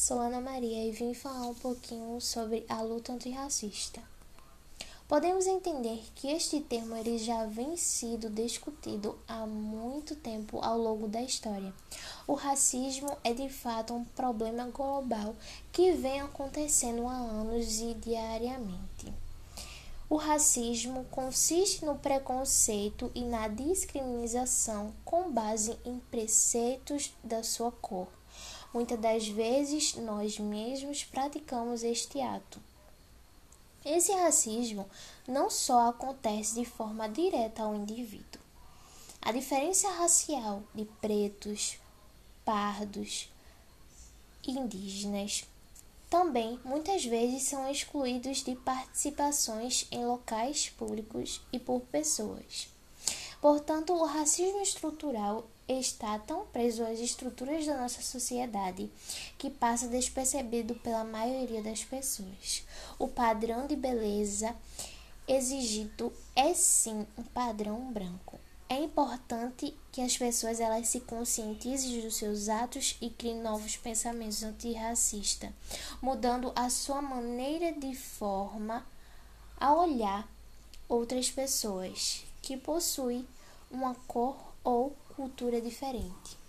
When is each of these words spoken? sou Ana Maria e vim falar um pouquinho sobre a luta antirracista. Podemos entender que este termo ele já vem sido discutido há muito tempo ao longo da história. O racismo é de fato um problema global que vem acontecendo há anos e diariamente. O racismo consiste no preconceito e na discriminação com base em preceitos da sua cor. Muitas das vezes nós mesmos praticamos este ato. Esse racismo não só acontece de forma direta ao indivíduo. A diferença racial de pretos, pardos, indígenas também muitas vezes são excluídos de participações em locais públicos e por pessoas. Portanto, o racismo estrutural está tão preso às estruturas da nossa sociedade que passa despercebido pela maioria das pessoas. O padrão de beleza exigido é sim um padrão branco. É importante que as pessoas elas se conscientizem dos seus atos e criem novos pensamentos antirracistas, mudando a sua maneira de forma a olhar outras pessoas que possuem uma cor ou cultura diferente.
sou 0.00 0.18
Ana 0.18 0.40
Maria 0.40 0.86
e 0.86 0.92
vim 0.92 1.12
falar 1.12 1.46
um 1.48 1.54
pouquinho 1.54 2.18
sobre 2.22 2.64
a 2.70 2.80
luta 2.80 3.12
antirracista. 3.12 4.00
Podemos 5.06 5.46
entender 5.46 6.02
que 6.14 6.28
este 6.28 6.58
termo 6.58 6.96
ele 6.96 7.18
já 7.18 7.44
vem 7.44 7.76
sido 7.76 8.30
discutido 8.30 9.18
há 9.28 9.46
muito 9.46 10.16
tempo 10.16 10.58
ao 10.62 10.78
longo 10.78 11.06
da 11.06 11.20
história. 11.20 11.74
O 12.26 12.32
racismo 12.32 13.14
é 13.22 13.34
de 13.34 13.50
fato 13.50 13.92
um 13.92 14.02
problema 14.02 14.70
global 14.70 15.36
que 15.70 15.92
vem 15.92 16.22
acontecendo 16.22 17.06
há 17.06 17.12
anos 17.12 17.80
e 17.80 17.92
diariamente. 17.92 19.12
O 20.10 20.16
racismo 20.16 21.04
consiste 21.04 21.84
no 21.84 21.96
preconceito 21.96 23.12
e 23.14 23.22
na 23.22 23.46
discriminação 23.46 24.92
com 25.04 25.30
base 25.30 25.78
em 25.84 26.00
preceitos 26.10 27.12
da 27.22 27.44
sua 27.44 27.70
cor. 27.70 28.08
Muitas 28.74 28.98
das 28.98 29.28
vezes 29.28 29.94
nós 29.94 30.36
mesmos 30.36 31.04
praticamos 31.04 31.84
este 31.84 32.20
ato. 32.20 32.60
Esse 33.84 34.10
racismo 34.10 34.90
não 35.28 35.48
só 35.48 35.90
acontece 35.90 36.56
de 36.56 36.64
forma 36.64 37.08
direta 37.08 37.62
ao 37.62 37.76
indivíduo. 37.76 38.42
A 39.22 39.30
diferença 39.30 39.88
racial 39.90 40.64
de 40.74 40.86
pretos, 41.00 41.78
pardos, 42.44 43.30
indígenas 44.44 45.44
também 46.10 46.58
muitas 46.64 47.04
vezes 47.04 47.44
são 47.44 47.70
excluídos 47.70 48.42
de 48.42 48.56
participações 48.56 49.86
em 49.92 50.04
locais 50.04 50.68
públicos 50.68 51.40
e 51.52 51.58
por 51.58 51.82
pessoas. 51.82 52.68
Portanto, 53.40 53.92
o 53.92 54.04
racismo 54.04 54.60
estrutural 54.60 55.46
está 55.68 56.18
tão 56.18 56.44
preso 56.46 56.84
às 56.84 56.98
estruturas 56.98 57.64
da 57.64 57.78
nossa 57.78 58.02
sociedade 58.02 58.90
que 59.38 59.48
passa 59.48 59.86
despercebido 59.86 60.74
pela 60.74 61.04
maioria 61.04 61.62
das 61.62 61.84
pessoas. 61.84 62.64
O 62.98 63.06
padrão 63.06 63.68
de 63.68 63.76
beleza 63.76 64.54
exigido 65.28 66.12
é 66.34 66.52
sim 66.54 67.06
um 67.16 67.22
padrão 67.22 67.92
branco. 67.92 68.39
É 68.72 68.78
importante 68.78 69.76
que 69.90 70.00
as 70.00 70.16
pessoas 70.16 70.60
elas 70.60 70.86
se 70.86 71.00
conscientizem 71.00 72.02
dos 72.02 72.14
seus 72.14 72.48
atos 72.48 72.96
e 73.00 73.10
criem 73.10 73.42
novos 73.42 73.76
pensamentos 73.76 74.44
antirracistas, 74.44 75.50
mudando 76.00 76.52
a 76.54 76.70
sua 76.70 77.02
maneira 77.02 77.72
de 77.72 77.96
forma 77.96 78.86
a 79.58 79.74
olhar 79.74 80.28
outras 80.88 81.28
pessoas 81.28 82.22
que 82.40 82.56
possuem 82.56 83.26
uma 83.68 83.96
cor 84.06 84.36
ou 84.62 84.96
cultura 85.16 85.60
diferente. 85.60 86.39